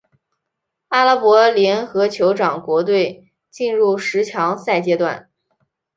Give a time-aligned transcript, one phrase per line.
[0.87, 5.29] 阿拉伯联合酋长国队进入十强赛阶段。